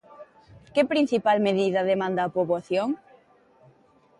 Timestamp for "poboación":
2.35-2.89